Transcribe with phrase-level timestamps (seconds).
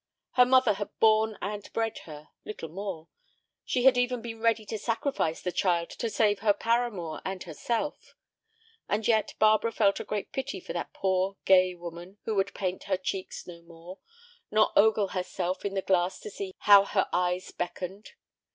[0.31, 3.07] Her mother had borne and bred her, little more;
[3.63, 8.15] she had even been ready to sacrifice the child to save her paramour and herself;
[8.89, 12.85] and yet Barbara felt a great pity for that poor, gay woman who would paint
[12.85, 13.99] her cheeks no more,
[14.49, 18.13] nor ogle herself in the glass to see how her eyes beckoned.